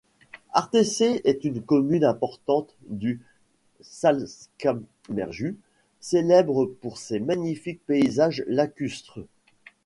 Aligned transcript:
Attersee 0.53 1.21
est 1.25 1.43
une 1.43 1.61
commune 1.61 2.03
importante 2.05 2.73
du 2.87 3.21
Salzkammergut, 3.81 5.59
célèbre 5.99 6.65
pour 6.65 6.97
ses 6.97 7.19
magnifiques 7.19 7.85
paysages 7.85 8.43
lacustres. 8.47 9.19